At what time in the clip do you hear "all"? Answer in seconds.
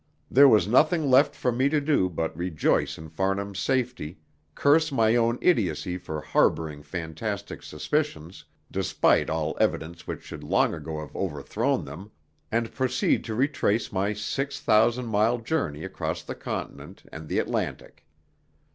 9.29-9.55